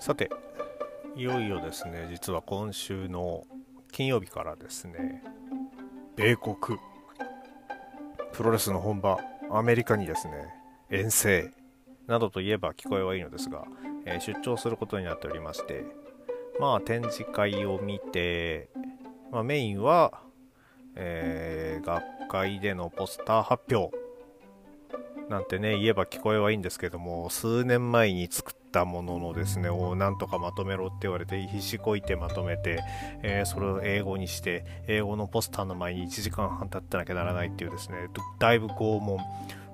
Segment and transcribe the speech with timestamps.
[0.00, 0.30] さて
[1.14, 3.44] いよいよですね実は今週の
[3.92, 5.22] 金曜日からですね
[6.16, 6.56] 米国
[8.32, 9.18] プロレスの本場
[9.50, 10.54] アメリカにですね
[10.88, 11.52] 遠征
[12.06, 13.66] などといえば聞こえはいいのですが、
[14.06, 15.84] えー、出張することになっておりまして
[16.58, 18.70] まあ展示会を見て、
[19.30, 20.22] まあ、メインは、
[20.96, 23.94] えー、学会でのポスター発表
[25.28, 32.80] なんてね言えば聞こえはいいんですけども数年前に作っったもののですねをなんとかまとめろって言われて必死こいてまとめて、
[33.22, 37.96] えー、それを英語にして英語のポスターの前に1時間半経ってなきゃならないっていうですね
[38.38, 39.18] だいぶ拷問。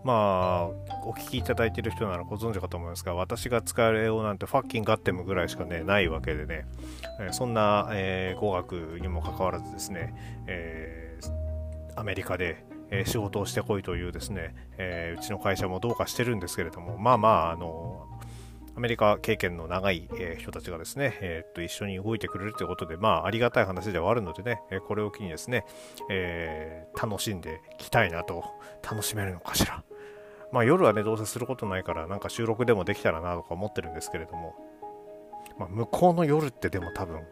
[0.04, 0.64] まあ、
[1.04, 6.64] お聞きいただいている人ならご存知かと思いますが、私が使える英語なんてファッキンガッテムぐらいしかね、ないわけでね、
[7.18, 10.14] えー、そんな、えー、語学にもかかわらずですね、
[10.46, 18.06] えー、アメリカで、え仕事をしてこいというですね、えうちの会社もどうかしてるんですけれども、まあまあ、あの、
[18.76, 25.64] アメリカ経験の長い、え人たちがですね、えー、っと一緒に動いてくれるということで、まあ、ありがたい話ではあるのでね、えこれを機にですね、
[26.10, 28.44] えー、楽しんでいきたいなと、
[28.82, 29.82] 楽しめるのかしら。
[30.52, 34.54] まあ、夜はね、どうせすることないから、なんか収録でもできたらなとか思ってるんですけれども、
[35.58, 37.22] まあ、向こうの夜ってでも多分、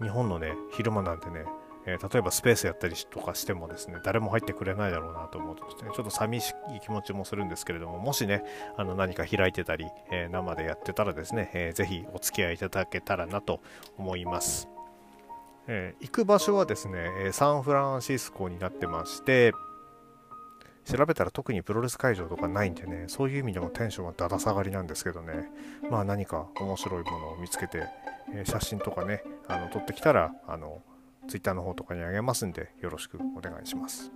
[0.00, 1.44] 日本のね、昼間なんてね、
[1.86, 8.44] えー、例えばスペースやったりとかしてもですね、誰も入ってくれないだろうなと思うとですね、ちょっと寂しい気持ちもするんですけれども、もしね、
[8.76, 13.60] あの何か開いてたり、えー、生でやってたらですね、えー、ぜひお付き合いいただけたらなと
[13.96, 14.68] 思います。
[15.68, 19.52] え、行く場所はですね、サンフランシスコになってまして、
[20.88, 25.50] 調べたら特にプロレス会場とかないんでね、そういう意味でもテンションはだだ下がりなんですけどね、
[25.90, 27.84] まあ何か面白いものを見つけて、
[28.32, 30.82] え、写真とかね、あの撮ってきたら、あの、
[31.28, 34.10] Twitter の方とかにあげますんで、よろしくお願いします。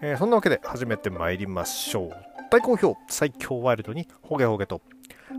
[0.00, 2.10] えー、そんなわけで始めてまいりましょう。
[2.50, 4.82] 大好評、最強ワイルドにホゲホゲと。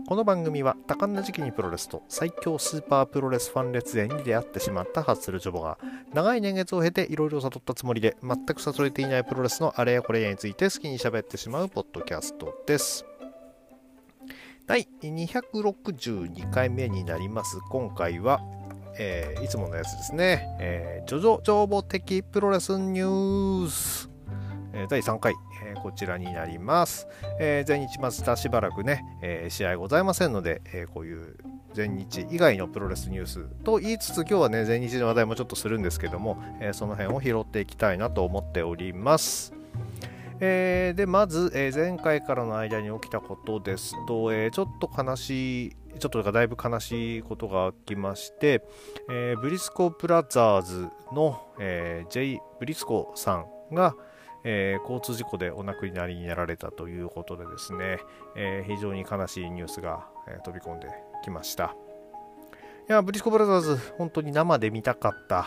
[0.06, 5.78] この番組は多感な時期にプロレスと最強スーパープロレスファン列伝に出会ってしまったハッスルジョボが
[6.12, 13.06] 長い年月を経ていろいろ悟ったつもりで全く悟れていないプロレスのあれやこれやについて好きに喋ってしまうポッドキャストです。
[14.66, 17.60] 第262回目になります。
[17.70, 18.40] 今回は
[18.98, 24.10] えー、いつものやつですね、えー、ジョジョ情報的プロレスニュース、
[24.72, 25.34] えー、第3回、
[25.64, 27.06] えー、こちらになります。
[27.38, 31.36] えー、全日まずしばらくね、えー、試合ございませんので、えー、こういう
[31.72, 39.52] 全日以外のプロレスニュースと言いつつ今日はね全日の話題もちょっとするんですけども、えー、その辺を拾っていきたいなと思っております。
[40.40, 48.62] えー、でまず、えー、前回からの間に起きたことですと、えー、ちょっと悲しいちょっとだいぶ悲しいことが起きまして、
[49.10, 53.94] えー、ブリスコブラザーズの、えー、ジェイ・ブリスコさんが、
[54.44, 57.98] えー、交通事故でお亡くなりになられたということでですね、
[58.36, 60.88] えー、非常に悲しいニュースが、えー、飛び込んで
[61.22, 61.74] きました。
[62.88, 65.46] いや、ブリスコブラザーズ、本当に生で見たかった、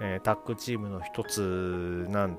[0.00, 2.38] えー、タッグチームの一つなん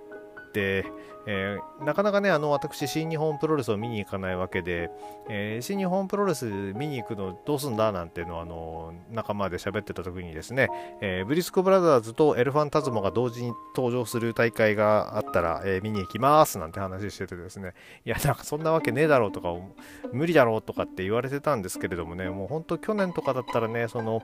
[0.54, 0.86] て、
[1.30, 4.90] えー、なかなかね、あの、私、新日本プロレスを見に行かないわけで、
[5.30, 10.70] えー、新日本プロレス見に行くのどうすんだなんていうのを、あの、仲間で喋ってた時にですね、
[11.02, 17.74] えー、ブリスコブラザーズとエルファンタズモが同時に登場する大会があったら、え見に行きますなんて話しててですね、
[18.06, 19.54] いや、なんかそんなわけねえだろうとか、
[20.14, 24.22] 無理だろうとかって言われてたんですけれどもね、もう本当去年とかだったらね、その、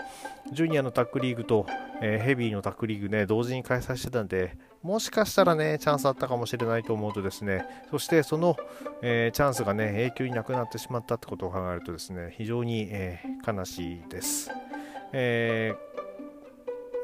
[0.54, 1.66] ジュニアのタッグリーグと、
[2.02, 8.56] えヘビーのタッグリーグね、同時に開催してたんで、もしかしたらね、チャンスあったかもしれないとと思うとですね、そしてその、
[9.02, 14.52] えー、チャンスがね、永久になくなってしまったってことを考えるとですね、非常に、えー、悲しいです。
[15.12, 15.74] え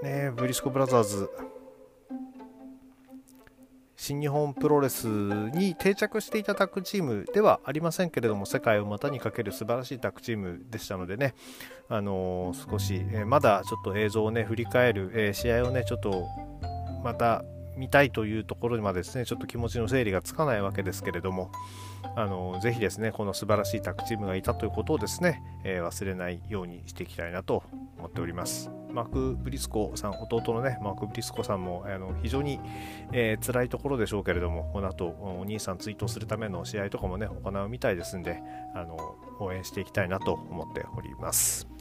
[0.03, 1.29] ー、ね、ブリスコブラザーズ、
[3.95, 11.33] 新日本プロレスに定着していたタッグチームではありませんけれども、世界を股にかける素晴らしいタッグチームでしたのでね、
[11.89, 16.27] あのー、少し、えー、まだちょっと映像をね、振り返る、えー、試合をね、ちょっと
[17.03, 17.43] また
[17.79, 21.49] 見たいというところまでですね、ちょっと気持ちの整理がつかないわけですけれども、
[22.15, 27.63] あのぜひですね、この素晴らしいタッグチームがいたということをですね、えー、忘れないようにしていきたいなと
[27.97, 28.69] 思っております。
[28.91, 32.59] マーク・ブリスコさん、弟のね、マーク・ブリスコさんもあの非常に、
[33.13, 38.41] えー、辛いところでしょうけれども、この後、お兄さん追悼するための試合とかもね、行うみたいですんで、
[38.75, 38.97] あの
[39.39, 41.78] 応援していきたいなと思っております。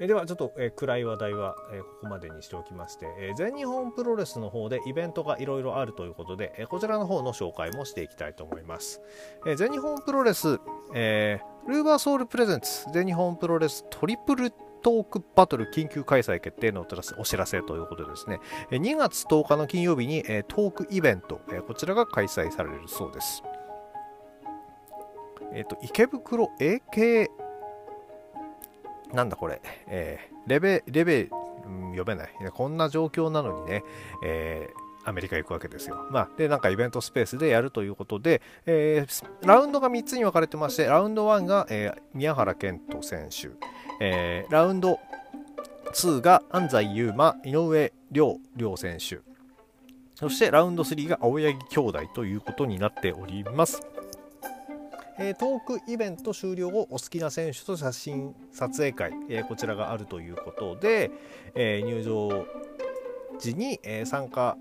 [0.00, 9.00] えではちょっと、え暗い話題は、えここまでにしておきまして、え全日本プロレスの方でイベントがいろいろあるということで、えこちらの方の紹介もしていきたいと思います。
[9.46, 10.60] え全日本プロレス、
[10.94, 14.50] えー、ルーバーソウルプレゼンツ全日本プロレストリプル
[14.82, 16.86] トークバトル緊急開催決定の
[17.18, 18.40] お知らせということでですね、
[18.70, 23.42] 2月10日の金曜日にトークイベント、こちらが開催されるそうです。
[25.52, 27.28] えっ、と、池袋 AK、
[29.12, 32.30] なんだこれ、えー、レベ、レベ、うん、読めない。
[32.52, 33.84] こんな状況なのにね、
[34.24, 35.96] えーアメリカ行くわけですよ。
[36.10, 43.48] まあ、で、なんかイベントスペースでやるということで、えー、ラウンドが3つに分かれてまして、ラウンド1が、えー、宮原健人選手、
[44.00, 44.98] えー、ラウンド
[45.94, 49.20] 2が安西優真、井上亮亮選手、
[50.14, 53.80] そしてラウンド3が青柳兄弟ということになっております。
[55.18, 61.10] えー、トークイベント終了後お好きな選手と写真撮影会、えー、こちらがあるということで、
[61.54, 62.46] えー、入場
[63.38, 64.56] 時に、え参加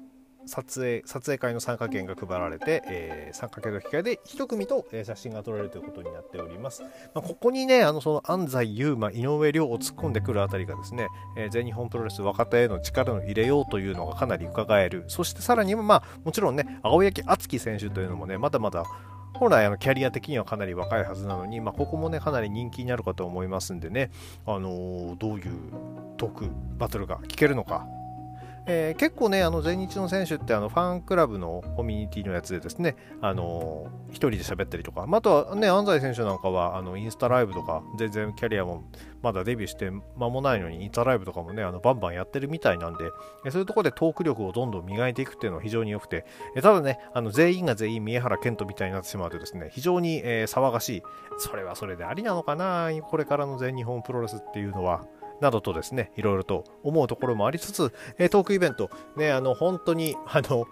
[0.48, 11.08] 撮影撮影会の参加券が配られて、えー、参加券の機会で1組と、えー、写真が撮られるということになっております、まあ、ここにねあのその安西優真井上亮を突っ込んでくるあたりがですね、
[11.38, 15.04] えー、全日本プロレス若手への力を入れようというのがかなり伺える。
[15.08, 18.86] そしてさらにまあもちろんね青柳敦樹選手というのもねまだまだ
[19.40, 24.10] 本来あのキャリア的にはかなり若いはずなのに、まあ、ここもねかなり人気になるかと思いますんでね、
[24.46, 25.52] あのー、どういう
[26.18, 27.86] トークバトルが聞けるのか。
[28.70, 38.84] えー、結構ね、あの全日の選手ってあのファンクラブのコミュニティのやつでですね、あのー、一人で喋ったりとか、まあとはね、安西選手なんかはあのインスタライブとか、全然キャリアも
[39.24, 43.06] まだデビューして間もないのに、インスタライブとかもね、あのバンバンやってるみたいなんで、
[43.46, 46.26] えそういうところでトーク力をどんどん磨いていくっていうのは非常に良くて、
[46.58, 51.04] えただね、あの全員が全員宮原健人みたいになってしまうとですね、非常に、え、騒がしい、
[51.38, 55.06] それはそれでありなのかな、これからの全日本プロレスっていうのは。
[55.42, 60.68] などとですね、いろいろと思うところもありつつ、えトークイベント、ね、あの、本当に、あの、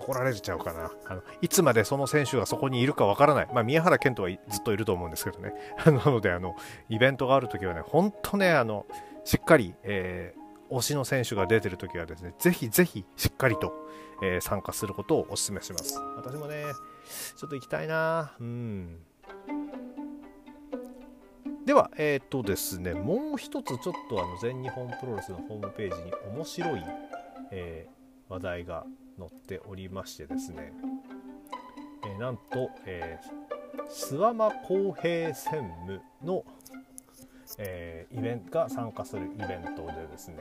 [0.00, 0.90] 怒られちゃうかな。
[1.06, 3.48] あのいつまでその選手がそこにいるかわからない。
[3.52, 5.52] まあ、宮原健人はずっといると思うんですけどね。
[5.86, 6.56] なので、あの、
[6.88, 8.86] イベントがあるときはね、本当ね、あの、
[9.24, 13.72] しっかり、えー、推しの選手が出てるときはですね、ぜひぜひしっかりと、
[14.22, 15.98] えー、参加することをお勧めします。
[16.16, 16.64] 私もね、
[17.36, 18.98] ちょっと行きたいなうん。
[21.70, 26.82] では、えっ、ー、とですね、もう一つちょっとあの全日本プロレスのホームページに面白い、
[27.52, 28.84] えー、話題が
[29.16, 30.72] 載っておりましてですね、
[32.04, 36.44] えー、なんと、えー、諏訪間公平専務の、
[37.58, 40.38] えー、イベントが参加するイベントでですね、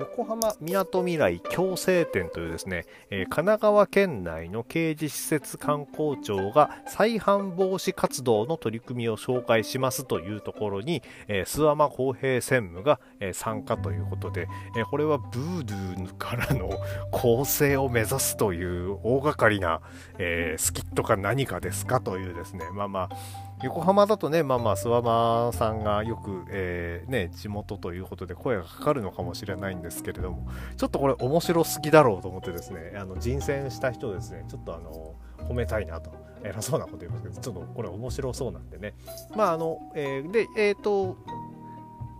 [0.00, 16.70] 横浜みなとみらい共生店というですね、えー、神奈川県内の刑事施設観光庁が再犯防止活動の取り組みを紹介しますというところに、えー、諏訪間公平専務が、えー、参加ということで、えこれはブードゥーからの
[17.10, 19.82] 構成を目指すという大掛かりな、
[20.18, 35.14] えスキットか何かですかというですね、まあまあ、横浜だとね、まあまあ、諏訪間さんがよく、えー、ね、地元ということで声がかかるのかもしれないんですけれども、ちょっとこれ面白すぎだろうと思ってですね、あの人選した人ですね、ちょっとあの、
[35.46, 36.10] 褒めたいなと、
[36.42, 38.94] 偉そうなこと言いますけど、ちょっとこれ面白そうなんでね。
[39.36, 41.18] まあ、あの、えー、で、えっ、ー、と、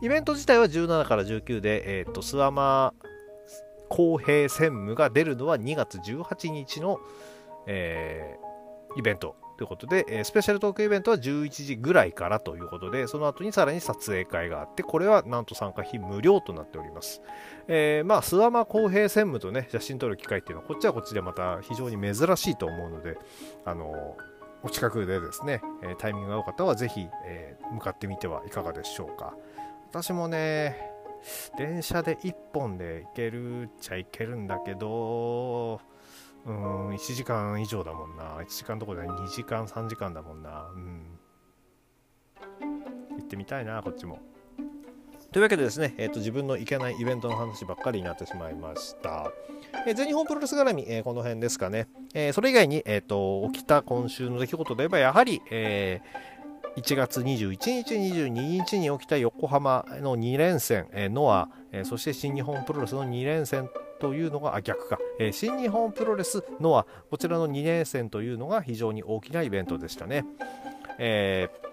[0.02, 2.94] イベント自体は17から19で、えっ、ー、と、諏訪間
[3.88, 7.00] 公平専務が出るのは2月18日の、
[7.66, 17.20] えー、イベントということで、えスペシャルトークイベントは11時ぐらいからということで、その後にさらに撮影会があって、これはなんと参加費無料となっております。
[17.68, 23.18] えー、まあ、諏訪間公平専務とね、写真撮る機会っていうのは、こっちはこっちでまた非常に珍しいと思うので、
[23.66, 24.16] あの
[24.62, 29.34] お近くでですね、えタイミングが良かったらぜひ、えー、向かってみてはいかがでしょうか。
[29.90, 30.90] 私もね、
[31.58, 35.82] 電車で1本で行けるっちゃ行けるんだけど、
[36.46, 38.38] うん、1時間以上だもんな。
[38.40, 40.68] 1時間どころで2時間、3時間だもんな。
[40.74, 41.18] うん。
[43.18, 44.20] 行ってみたいな、こっちも。
[45.32, 49.30] というわけでですね、えーと、自分の行けないイベントの話ばっかりになってしまいました。
[49.86, 51.88] えー、全日本プロレス絡み、えー、この辺ですかね。
[52.14, 56.00] えー、それ以外に、えーと、起きた今週の出来事で言えば、やはり、え
[56.76, 63.68] 1月21日、22日に起きた横浜の2連戦、えノア、えそして新日本プロレスの2連戦
[64.00, 70.24] というのが、あ、逆か、えー、新日本プロレスのは、こちらの2連戦というのが非常に大きなイベントでしたね。
[70.98, 71.69] えー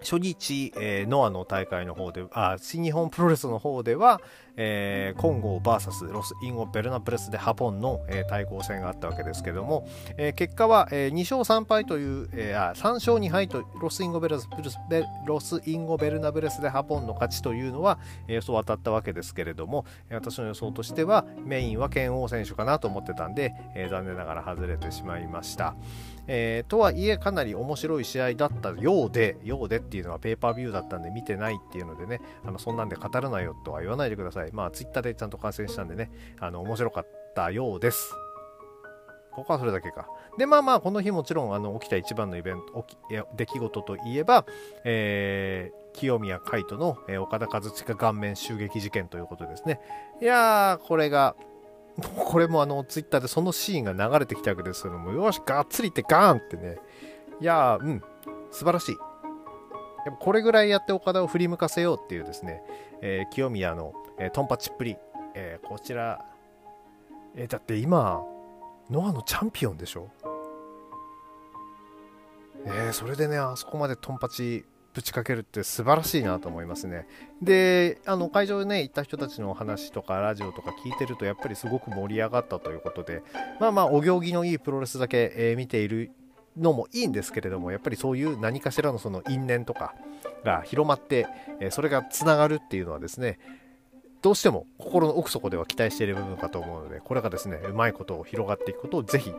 [0.00, 4.20] 初日、えー、ノアの大会の方で、あ、新日本プロレスの方では、
[4.56, 14.38] えー、コンゴ VS ロス・インゴ・ベルナブレスでハポンの、えー、対抗戦があったわけですけども、えー、結果は、えー、2勝3敗という、えー、あ3勝2敗とロス・インゴベル
[14.90, 25.76] ベ、ロス・インゴベルナブレス・デ・ハポンの勝ちというのは、えー、予想当たったわけですけれども、私の予想としてはメインは拳王選手かなと思ってたんで、えー、残念ながら外れてしまいました。
[26.28, 34.52] えー、とはいえかなり面白い試合だったようで、ようでっていうのはペーパービューだったんで見てないっていうのでね、あのそんなんで語らないよとは言わないでください。
[34.52, 38.14] まあツイッターでちゃんと観戦したんでね、あの面白かったようです。
[39.32, 40.08] ここはそれだけか。
[40.36, 44.44] で、まあまあ、この日もちろんあの起きた一番のイベント、起きいや出来事といえば、
[44.84, 49.80] えー、清宮海斗の、えー、岡田和親顔面襲撃事件ということですね。
[50.20, 51.36] いやー、これが、
[52.00, 56.78] これもあの、ツイッターでそのシーンが流れてきたわけですけども、よし、がっつりってガーンってね。
[57.40, 58.02] いやー、うん、
[58.50, 58.96] 素晴らしい。
[60.04, 62.62] でもこれぐらいやって岡田を振り向かせようっていうですね、
[63.02, 64.96] えー、清宮の、えー、トンパチっぷり、
[65.34, 66.24] えー、こちら、
[67.34, 68.22] えだって今、
[68.90, 70.08] ノアのチャンピオンでしょ？
[72.66, 74.64] え、それでね、あそこまでトンパチ
[74.98, 77.06] ぶちかけるって素晴らしいなと思いますね。
[77.40, 83.22] で、あの会場ね、行った人たちのお話とかラジオとか聞いてると、やっぱりすごく盛り上がったということで、
[83.60, 86.10] まあまあ、お行儀のいいプロレスだけ、えー、見ている
[86.56, 89.94] のもいいんですけれども、やっぱりそういう何かしらのその因縁とか
[90.42, 91.28] が広まって、
[91.60, 93.38] えー、それがつながるっていうのはですね、
[94.20, 99.32] どうしても心の奥底では期待している部分かと思うので、これがですね、うまいことを広がっていくことをぜひ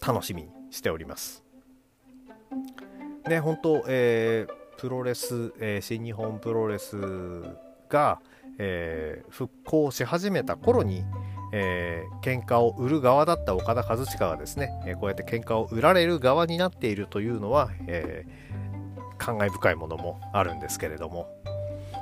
[0.00, 1.42] 楽しみにしております。
[3.28, 6.96] ね、本当、えー、プロレス、えー、新日本プロレス
[7.88, 8.20] が、
[8.58, 11.04] えー、復興し始めた頃に、
[11.52, 21.28] えー、喧嘩を売る側だった岡田和親がですね、えー、こうやって喧嘩を売られる側になっているというのは、えー、感慨深いものもあるんですけれども、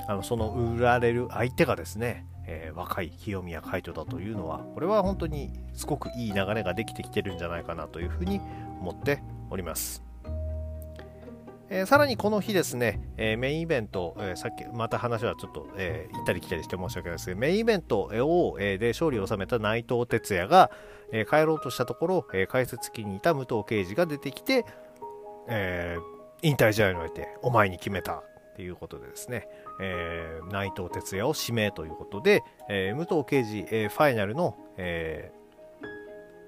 [0.08, 8.40] あのその売られる相手がですね、えー、若い清宮海斗だというのはこれは本当にすごくいい流れができてきてるんじゃないかなというふうに
[8.80, 10.09] 思っております。
[11.72, 20.70] えー、さらにこの日ですね、えー、メインイベント、えー、さっきまた話はちょっと、え行ったり来たりして申し訳ないですけど、メインイベントを、えで勝利を収めた内藤哲也が、
[21.12, 24.66] え帰ろうとしたところ、え解説機にいた武藤敬司が出てきて、
[25.48, 25.96] え
[26.42, 28.22] 引退試合においてお前に決めた
[28.56, 29.46] ということでですね、
[29.80, 35.32] えー、内藤哲也を指名ということで、えー、武藤敬司、えー、ファイナルの、え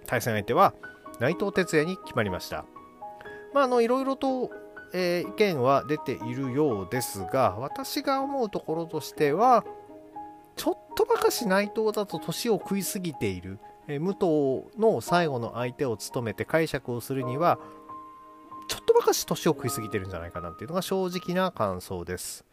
[0.06, 0.74] 対戦相手は
[1.20, 2.64] 内藤哲也に決まりました。
[3.54, 4.50] まあ、あのいろいろと、
[4.92, 9.64] え意見は出ているようですが私が思うところとしては
[10.56, 13.58] ちょっとばかし内藤だと年を食いすぎている、
[13.88, 17.58] え武藤の最後の相手を務めて解釈をするには
[18.68, 22.44] ちょっとばかし年を食いすぎてるんじゃないかなっていうのが正直な感想です。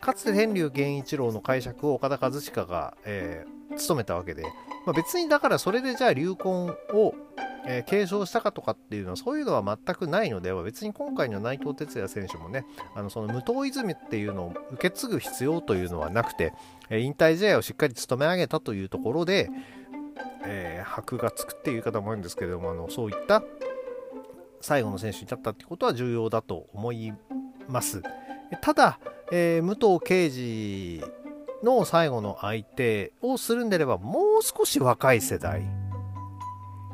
[0.00, 4.42] かつて天竜源一郎の解釈を岡田和親が、えー、務めたわけで、
[4.86, 7.14] まあ、別にだからそれでじゃあ流行を、
[7.70, 12.64] えー、継承したかとかっていうのはそういうのは全くないのでは別に今回の内藤哲也選手もね
[12.96, 16.54] あのその無党イズムっていうのを受け継ぐ必要というのはなくて、
[16.88, 19.50] え、引退試合をしっかり務め上げたというところで、
[20.44, 23.42] えー、箔がつくっていう言い方もあるんですけれどもあのそういった
[24.62, 27.12] 最後の選手に立ったってことは重要だと思い
[27.68, 28.02] ます。
[28.62, 28.98] ただ、
[29.30, 31.04] えー、武藤敬司
[31.62, 35.62] の最後の相手をするんであればもう少し若い世代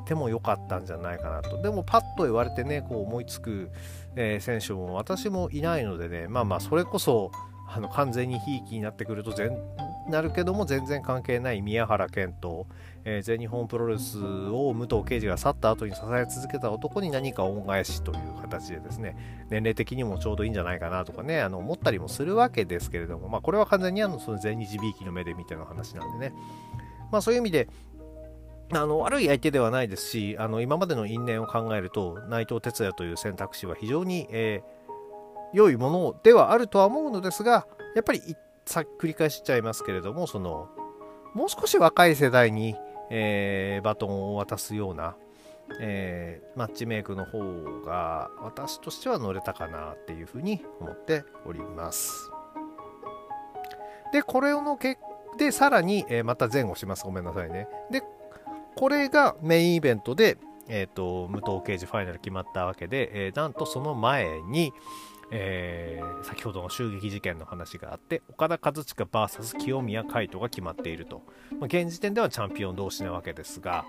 [0.06, 1.60] でも良かったんじゃないかなと。
[1.62, 3.70] でもパッと言われてねこう思いつく、
[4.16, 7.30] えー、選手も私もいないのでねまあまあそれこそ
[7.66, 9.58] あの完全にひいきになってくると全
[10.08, 12.66] なるけども全然関係ない宮原健人、
[13.04, 26.34] えー、全日本プロレスを武藤敬司が去った後に支え続けた男に何か恩返しという形でですね年齢的にもちょうどいいんじゃないかなとかねあの思ったりもするわけですけれども、まあ、これは完全にあのその全日びいきの目で見ての話なんでね、
[27.10, 27.68] まあ、そういう意味で
[28.72, 38.20] あの悪い相手ではないですしあの今までの因縁を考えると内藤哲也という選択肢は非常に、えー、良いものではあるとは思うのですがやっぱり
[38.64, 40.68] さ繰り返しちゃいますけれどもその
[41.34, 42.74] もう少し若い世代に
[43.10, 45.16] えー、バトンを渡すような、
[45.80, 47.40] えー、マッチメイクの方
[47.84, 52.30] が私としては乗れたかなっていうふうに思っております。
[54.12, 54.98] で、これのけ
[55.38, 57.04] で、さらに、えー、また前後します。
[57.04, 57.68] ごめんなさいね。
[57.90, 58.02] で、
[58.76, 60.38] これがメインイベントで、
[60.68, 64.72] えっ、ー、と、無党刑事ファイナル決まったわけで、えー、なんとその前に、
[65.30, 73.84] えー、先ほどの襲撃事件の話があって岡田和親 VS 清宮海斗が決まっていると、まあ、現時点ではチャンピオン同士なわけですが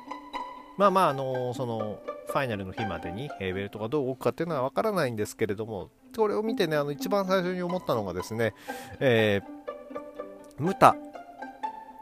[0.78, 8.54] まあまあ、あのー、そのファイナルの日までに、えー、ベルトがどう動くかっていうのは分からないんですけれどもこれを見てねあの一番最初に思ったのがですね、
[9.00, 10.96] えー、ムタ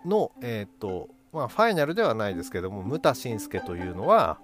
[0.06, 4.38] の、えーとまあ、ファイナルではないですけどもムタ信介というのは、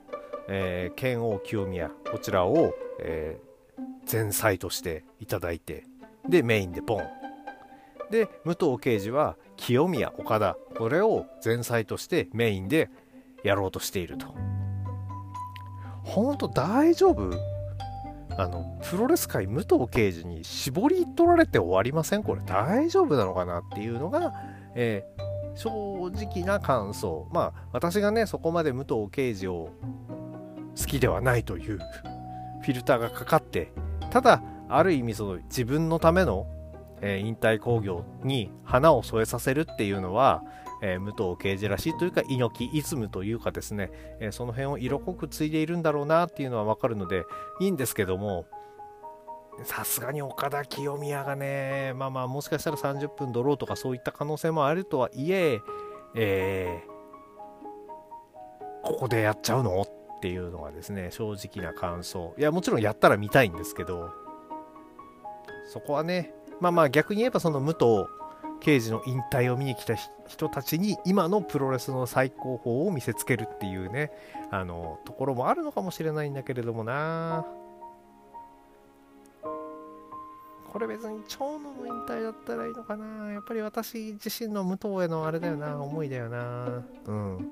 [0.47, 5.85] えー、剣王清宮こちらを、えー、前菜としていただいて
[6.27, 7.03] でメインでポン。
[8.09, 12.89] で武藤敬司は清宮岡田これを前菜としてメインで
[13.43, 14.33] やろうとしていると。
[16.03, 17.31] 本当大丈夫？
[18.35, 22.23] あのプロレス界武藤敬司に絞り取られて終わりません？
[22.23, 23.59] これ大丈夫なのかな？
[23.59, 24.33] っていうのが、
[24.73, 27.27] えー、正直な感想。
[27.31, 29.69] まあ私がねそこまで武藤敬司を
[30.79, 31.79] 好きではないという
[32.61, 33.71] フィルターがかかって
[34.09, 36.47] ただある意味その自分のための、
[37.01, 40.43] えー、引退工業に花を添えさせるっていうのは、
[40.81, 47.23] えー、武藤敬司らしいというか猪木イズムというかですね、えー、その辺を色濃く継いでいるんだろうなっていうのはわかるので
[47.59, 48.45] いいんですけども
[49.63, 55.59] さすがに岡田清宮がねまあまあもしかしたら30分ドローとかそういった可能性もあるとはいえ
[56.15, 59.81] えー、ここでやっちゃうの？
[59.81, 62.33] っていうのがですね正直な感想。
[62.37, 64.11] いやもちろんやったら見たいんですけど
[65.71, 68.05] そこはねまあまあ逆に言えばその武藤
[68.59, 69.95] 刑事の引退を見に来た
[70.27, 74.11] 人たちに今のプロレスの最高峰を見せつけるっていうね
[74.51, 77.45] あのところもあるのかもしれないんだけれどもな。
[80.71, 83.31] これ別に長野の引退だったらいいのかな。
[83.31, 85.81] やっぱり私自身の武藤へのあれだよな。
[85.81, 86.83] 思いだよな。
[87.05, 87.51] うん。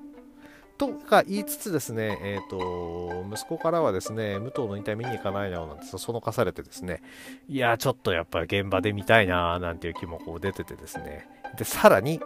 [0.78, 7.02] とか言いつつですね、えっ、ー、と、息子からはですね、武藤の引退見に行かないな、なんてそのかされてですね、
[7.48, 12.20] いや、ちょっとやっぱり現場で見たいな、なんていう気もこう出ててですね、で、さらに、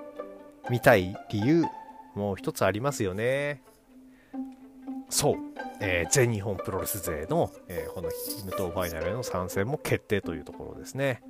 [0.71, 1.65] 見たい理由、
[2.15, 3.63] もう一つありますよね。
[5.13, 5.35] そう、
[5.81, 11.23] えー、全日本プロレス勢の、えー、この武藤ファイナルへの参戦も決定というところですね。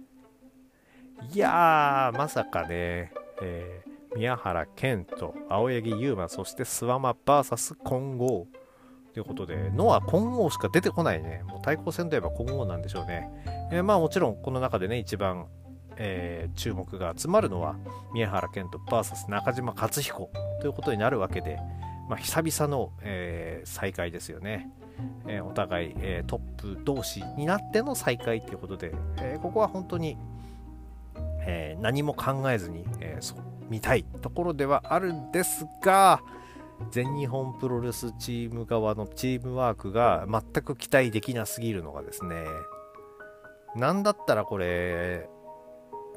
[1.32, 3.12] いやー、まさかね、
[3.42, 8.46] えー宮原健人、青柳優馬、そして諏訪間 VS 混合。
[9.14, 11.42] ということで、ノア混合しか出てこないね。
[11.46, 13.28] もう対抗戦といえば混合なんでしょうね。
[13.70, 15.48] えー、まあもちろんこの中でね、一番、
[15.96, 17.76] えー、注目が集まるのは
[18.14, 21.58] 宮原健人 VS 中島克彦ということになるわけで、
[22.12, 24.69] まあ、久々の、えー、再会ですよね。
[25.26, 30.19] えお互い、えトップ同士になっての再会ということで、えここは本当に、
[31.47, 33.35] え何も考えずに、えー、
[33.71, 36.21] 見たいところではあるんですが
[36.90, 42.44] 全日本プロレスチーム側のチームワークが全く期待できなすぎるのがですね
[43.75, 45.29] なんだったらこれ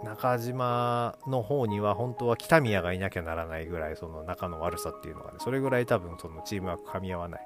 [0.06, 7.42] 中島の方には本当は北宮がいなきゃならないぐらいその仲の悪さっていうのがねそれぐらい多分そのチームワーク噛み合わない。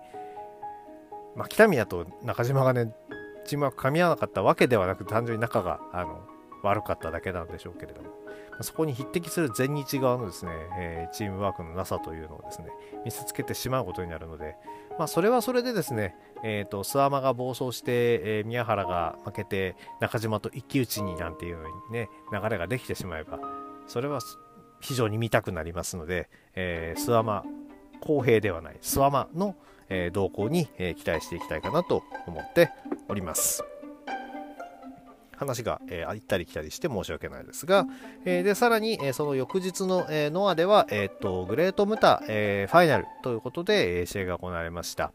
[1.36, 2.93] まあ北宮と中島がね
[3.45, 6.22] チームワーク噛み合わなかったわけではなく単純に仲があの
[6.62, 8.10] 悪かっただけなんでしょうけれども。
[8.62, 12.67] そこに匹敵する全日側のですね、えー、チームワークのなさというのをですね、
[13.06, 14.58] 見せつけてしまうことになるので、
[15.00, 17.92] まあ、それはそれでですね、え、ー、と、諏訪間が暴走して、
[18.40, 21.58] えー、宮原が負けて、中島と一騎打ちになんていう
[21.90, 23.40] ね、流れができてしまえば、
[23.88, 24.20] それは
[24.82, 27.44] 非常に見たくなりますので、えー、諏訪間、
[28.02, 29.56] 公平ではない、諏訪間の、
[29.88, 32.70] えー、動向に、え、期待していきたいかなと思って
[33.08, 33.64] おります。
[35.39, 37.86] 話が、えー、行ったり来たりして申し訳ないですが、
[38.25, 45.13] えー、で、さらに、えー、その翌日の、えー、ノアでは、えー、っと、グレートムタ、えー、ファイナルということで、えー、試合が行われました。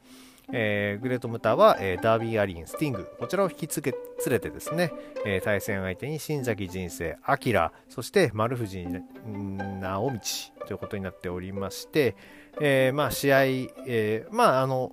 [0.52, 4.92] えー、グレートムタは、えー、ダービーアリン、スティング、こちらを引きつけ連れてですね、
[5.24, 10.20] えー、対戦相手に新崎人生、 AKIRA、そして丸藤正道
[10.66, 12.14] ということになっておりまして、
[12.60, 13.42] えー、まあ試合、
[13.86, 14.92] えー、まああの、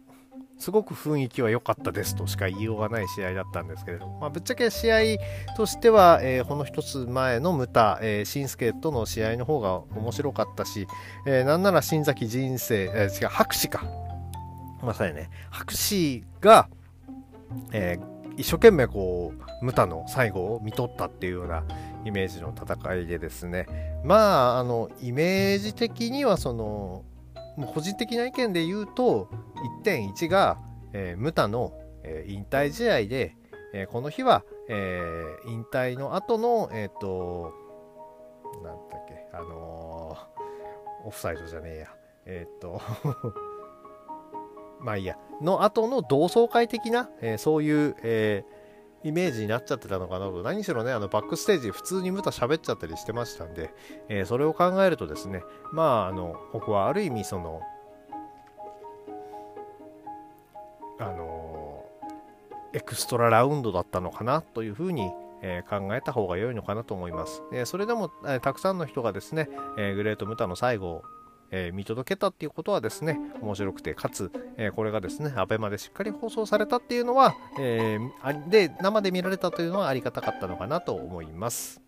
[0.61, 4.99] すごく雰囲気は良かったですとしか言いようがない試合だったんですけれども、まあ、ぶっちゃけ試合
[5.57, 10.85] としては、えー、この一つ前のムタ、えー、シンスケとの試合の方が面白かったし、
[11.25, 13.83] えー、なんなら新崎人生、えー、違う、白紙か。
[14.83, 16.69] まさにね、白紙が、
[17.71, 21.63] えー、一生懸命こう、ムタの最後を見とったっていうような
[22.05, 23.65] イメージの戦いでですね、
[24.03, 27.03] まあ、あの、イメージ的にはその、
[27.57, 29.29] もう個人的な意見で言うと
[29.83, 30.57] 1.1が、
[30.93, 33.35] えー、ムタの、えー、引退試合で、
[33.73, 37.53] えー、この日は、えー、引退の後のえっ、ー、と
[38.63, 41.87] なんだっけあのー、オフサイドじゃねえや。
[42.25, 42.81] えっ、ー、と
[44.79, 45.17] まあいいや。
[45.41, 48.60] の後の同窓会的な、えー、そういう、えー、
[49.03, 53.73] イメージになっちゃってたのかなと、何しろね、あのバックステージ、普通にムタ喋っちゃったりしてましたんで、
[54.09, 57.61] えー、それを考えるとですね、まあ、あの、僕はある意味、その、
[60.99, 61.83] あの
[62.73, 65.11] エクストララウンドだったのかなというふうに、
[65.41, 67.41] えー、考えた方が良いのかなと思います。
[67.51, 71.03] えー、それでも、えー、たくさんの人がですね、えグレート・ムタの最後を
[71.51, 81.81] えー、見届けたっていうことはですね、面白くて、かつ、えー、これがですね、アベマでしっかり放送されたっていうのは、えー、で、生で見られたというのはありがたかったのかなと思います。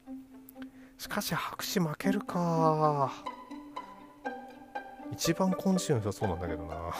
[0.97, 3.12] しかし、白紙負けるか。
[5.13, 6.76] 一番今週の人そうなんだけどな。
[6.76, 6.93] は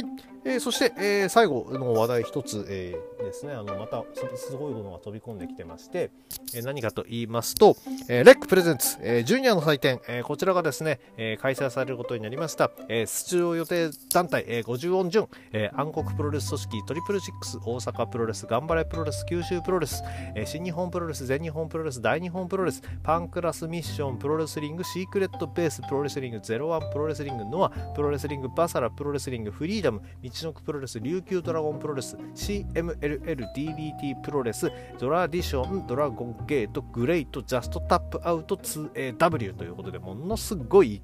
[0.00, 0.04] い。
[0.44, 4.04] えー、そして、えー、最後の話題一つ、えー、ですね、あのまた
[4.36, 6.10] すごいものが飛び込んできてまして、
[6.54, 7.76] えー、何かと言いますと、
[8.08, 20.02] えー、レックプレゼンツ、えー、ジュニアの祭典、えー、こちらがですね、えー、開催されることになりました、えー、出場予定団体、えー、50音順、えー、暗黒プロレス組織トリプルシックス大阪プロレス、頑張れプロレス、九州プロレス、
[20.34, 41.02] えー、新日本プロレス、全日本プロレス、大日本プロレス、パンクラスミッション、プロレスリング、シークレットベース、プロレスリング、ゼロワンプロレスリング、ノア、プロレスリング、バサラ、プロレスリング、フリーダム、みちのくプロレス、琉球ドラゴンプロレス CMLL DDT プロレスドラディションドラゴンゲートグレイトジャストタップアウト 2AW ということでものすごい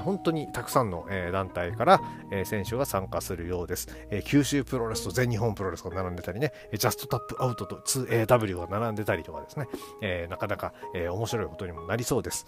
[0.00, 2.00] 本当にたくさんの団体から
[2.44, 3.88] 選手が参加するようです。
[4.24, 12.46] 九州プロレスと全日本プロレスが並んでたりね、ジャストタップアウトと 2AW が並んでたりとかですね、なかなか面白いことにもなりそうです。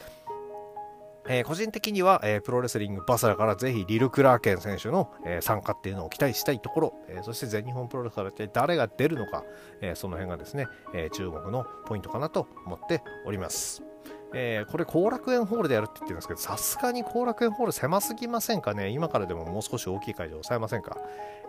[1.29, 9.45] えー、個人的には、えー、プロレスリングバサラからぜひリル・クラーケン選手の、えー、参加っていうのを期待したいところ、えそして全日本プロレスから誰が出るのか、
[9.83, 13.83] えその辺がですね、え注目のポイントかなと思っております。
[14.35, 18.89] えこれ後楽園ホールでやるって言ってるんですけど、さすがに後楽園ホール狭すぎませんかね？
[18.89, 20.97] 今からでももう少し大きい会場抑えませんか、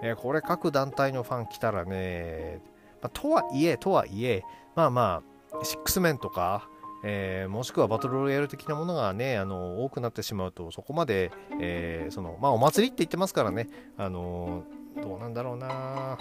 [0.02, 2.62] えこれ各団体のファン来たらね、
[3.02, 4.44] まあ、とはいえ、とはいえ、
[4.76, 6.70] まあまあ、シックスメンとか、
[7.03, 14.63] えー、もしくはバトルロイヤル的なものがね、あの多くなってしまうと、そこまで、えー、その、まあ、お祭りって言ってますからね、あの
[15.01, 16.17] どうなんだろうな。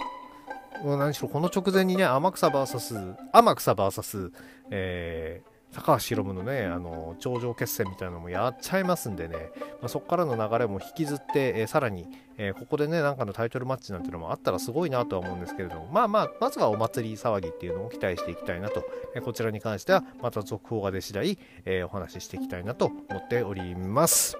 [0.83, 4.31] 何しろ、この直前にね、天草 VS、天草 VS、
[4.71, 9.35] えー、高橋宏夢のね、あの頂上決戦みたいなのもやっちゃいますんでね、
[9.81, 18.83] まあ、そこからの流れも引きずって、えー、さらに、えー、ここでね、なんかのタイトルマッチなんてのもあったらすごいなとは思うんですけれども、まあまあ、まずはお祭り騒ぎっていうのを期待していきたいなと、
[19.15, 24.37] えー、こちらに関してはまた続報が出次第、えお話ししていきたいなと思っております。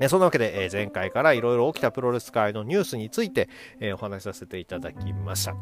[0.00, 3.48] えそんなわけで、え前回からいろいろ起きたプロレス界のニュースについて、
[3.80, 5.54] えお話しさせていただきました。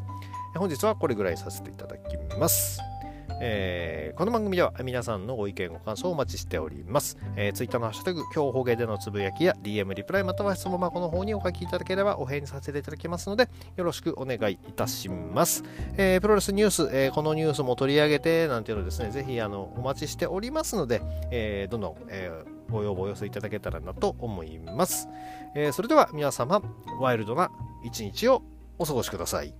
[0.58, 2.95] 本日はこれぐらいさせていただきます。
[3.40, 15.64] えー、この番組では皆さんのご意見ご感想をお待ちしております、えー、ツイッターのハッシュタグ今日方言でのつぶやきや DM リプライまたは質問箱の方にお書きいただければお返事させていただきますのでよろしくお願いいたします、
[15.96, 25.08] えー、プロレスニュース、えー、このニュースも取り上げてなんていうのですねぜひあのお待ちしておりますので、えー、どんどん、えー、ご要望お寄せいただけたらなと思います、
[25.54, 26.62] えー、それでは皆様
[27.00, 27.50] ワイルドな
[27.84, 28.42] 一日を
[28.78, 29.54] お過ごしください。